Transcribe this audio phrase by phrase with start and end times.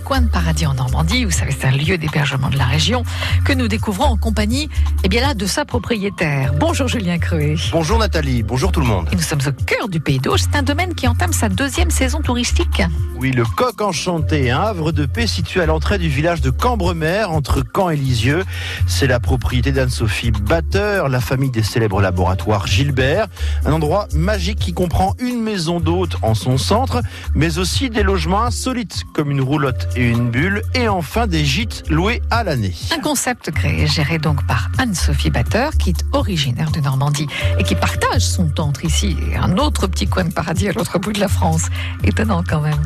[0.00, 1.24] coin de paradis en Normandie.
[1.24, 3.02] Vous savez, c'est un lieu d'hébergement de la région
[3.44, 4.68] que nous découvrons en compagnie,
[5.04, 6.52] eh bien là, de sa propriétaire.
[6.54, 7.56] Bonjour Julien Creuet.
[7.72, 9.08] Bonjour Nathalie, bonjour tout le monde.
[9.12, 10.40] Et nous sommes au cœur du Pays d'Auge.
[10.40, 12.82] C'est un domaine qui entame sa deuxième saison touristique.
[13.16, 17.24] Oui, le Coq Enchanté, un havre de paix situé à l'entrée du village de Cambremer,
[17.28, 18.44] entre Caen et Lisieux.
[18.86, 23.28] C'est la propriété d'Anne-Sophie Batteur, la famille des célèbres laboratoires Gilbert.
[23.64, 27.00] Un endroit magique qui comprend une maison d'hôte en son centre,
[27.34, 31.84] mais aussi des logements insolites comme une roulotte et une bulle, et enfin des gîtes
[31.88, 32.74] loués à l'année.
[32.94, 37.26] Un concept créé et géré donc par Anne-Sophie Batteur, qui est originaire de Normandie
[37.58, 40.72] et qui partage son temps entre ici et un autre petit coin de paradis à
[40.72, 41.64] l'autre bout de la France.
[42.04, 42.82] Étonnant quand même.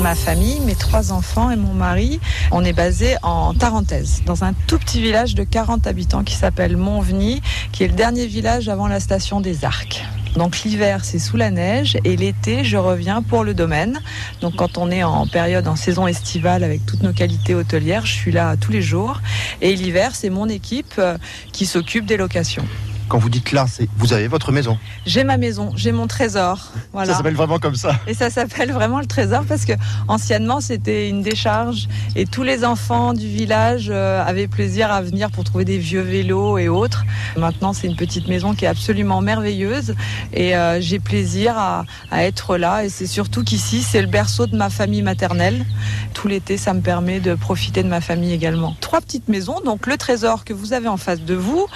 [0.00, 4.54] Ma famille, mes trois enfants et mon mari, on est basé en Tarentaise, dans un
[4.66, 8.88] tout petit village de 40 habitants qui s'appelle Montveny, qui est le dernier village avant
[8.88, 10.02] la station des Arcs.
[10.36, 14.00] Donc l'hiver, c'est sous la neige et l'été, je reviens pour le domaine.
[14.40, 18.12] Donc quand on est en période, en saison estivale avec toutes nos qualités hôtelières, je
[18.12, 19.20] suis là tous les jours.
[19.60, 21.18] Et l'hiver, c'est mon équipe euh,
[21.52, 22.66] qui s'occupe des locations.
[23.10, 24.78] Quand vous dites là, c'est vous avez votre maison.
[25.04, 26.70] J'ai ma maison, j'ai mon trésor.
[26.92, 27.10] Voilà.
[27.10, 27.98] Ça s'appelle vraiment comme ça.
[28.06, 29.72] Et ça s'appelle vraiment le trésor parce que
[30.06, 35.32] anciennement c'était une décharge et tous les enfants du village euh, avaient plaisir à venir
[35.32, 37.04] pour trouver des vieux vélos et autres.
[37.36, 39.96] Maintenant c'est une petite maison qui est absolument merveilleuse
[40.32, 44.46] et euh, j'ai plaisir à, à, être là et c'est surtout qu'ici c'est le berceau
[44.46, 45.66] de ma famille maternelle.
[46.14, 48.76] Tout l'été ça me permet de profiter de ma famille également.
[48.80, 51.66] Trois petites maisons, donc le trésor que vous avez en face de vous,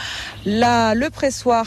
[0.44, 1.10] là le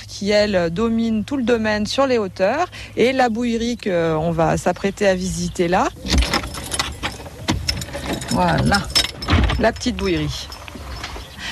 [0.08, 5.08] qui elle domine tout le domaine sur les hauteurs et la bouillerie qu'on va s'apprêter
[5.08, 5.88] à visiter là.
[8.30, 8.82] Voilà,
[9.60, 10.48] la petite bouillerie.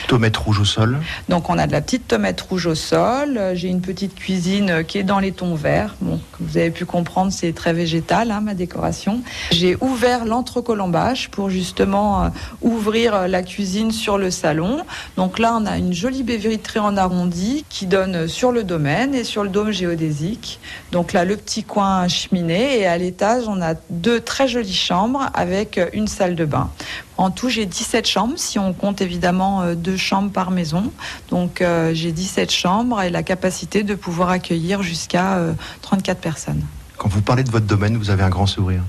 [0.07, 0.99] Tomate rouge au sol.
[1.29, 3.39] Donc on a de la petite tomate rouge au sol.
[3.53, 5.95] J'ai une petite cuisine qui est dans les tons verts.
[6.01, 9.21] Bon, vous avez pu comprendre, c'est très végétal hein, ma décoration.
[9.51, 12.29] J'ai ouvert l'entrecolombage pour justement euh,
[12.61, 14.81] ouvrir la cuisine sur le salon.
[15.17, 19.15] Donc là, on a une jolie baie vitrée en arrondi qui donne sur le domaine
[19.15, 20.59] et sur le dôme géodésique.
[20.91, 25.29] Donc là, le petit coin cheminée et à l'étage, on a deux très jolies chambres
[25.33, 26.69] avec une salle de bain.
[27.17, 30.91] En tout, j'ai 17 chambres, si on compte évidemment euh, deux chambres par maison.
[31.29, 36.61] Donc euh, j'ai 17 chambres et la capacité de pouvoir accueillir jusqu'à euh, 34 personnes.
[36.97, 38.81] Quand vous parlez de votre domaine, vous avez un grand sourire.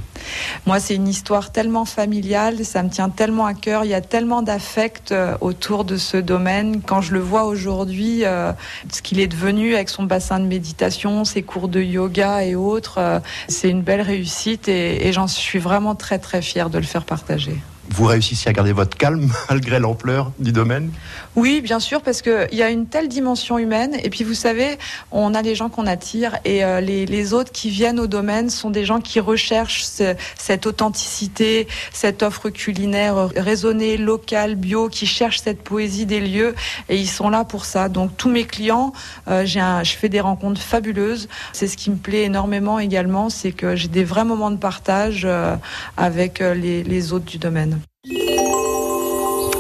[0.65, 4.01] Moi, c'est une histoire tellement familiale, ça me tient tellement à cœur, il y a
[4.01, 6.83] tellement d'affect autour de ce domaine.
[6.83, 8.53] Quand je le vois aujourd'hui, euh,
[8.93, 12.99] ce qu'il est devenu avec son bassin de méditation, ses cours de yoga et autres,
[12.99, 16.85] euh, c'est une belle réussite et, et j'en suis vraiment très très fière de le
[16.85, 17.57] faire partager
[17.91, 20.91] vous réussissez à garder votre calme malgré l'ampleur du domaine
[21.35, 23.97] Oui, bien sûr, parce qu'il y a une telle dimension humaine.
[24.03, 24.79] Et puis, vous savez,
[25.11, 28.71] on a les gens qu'on attire et euh, les, autres qui viennent au domaine sont
[28.71, 35.41] des gens qui recherchent ce, cette authenticité, cette offre culinaire raisonnée, locale, bio, qui cherchent
[35.41, 36.55] cette poésie des lieux
[36.89, 37.89] et ils sont là pour ça.
[37.89, 38.93] Donc, tous mes clients,
[39.29, 41.29] euh, je fais des rencontres fabuleuses.
[41.53, 45.23] C'est ce qui me plaît énormément également, c'est que j'ai des vrais moments de partage
[45.25, 45.57] euh,
[45.97, 47.76] avec les autres du domaine.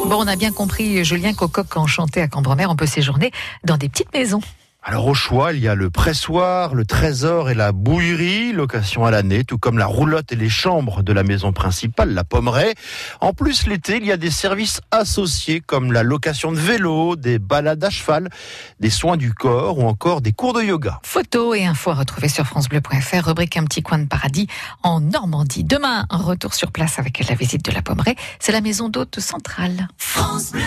[0.08, 3.32] Bon, on a bien compris, Julien, qu'au coq enchanté à Cambremer, on peut séjourner
[3.64, 4.40] dans des petites maisons.
[4.88, 9.10] Alors au choix, il y a le pressoir, le trésor et la bouillerie, location à
[9.10, 12.76] l'année, tout comme la roulotte et les chambres de la maison principale, la pommeraie.
[13.20, 17.40] En plus, l'été, il y a des services associés comme la location de vélo, des
[17.40, 18.28] balades à cheval,
[18.78, 21.00] des soins du corps ou encore des cours de yoga.
[21.02, 24.46] Photos et infos à retrouver sur francebleu.fr, rubrique un petit coin de paradis
[24.84, 25.64] en Normandie.
[25.64, 28.14] Demain, un retour sur place avec la visite de la pommeraie.
[28.38, 29.88] C'est la maison d'hôte centrale.
[29.98, 30.62] France Bleu.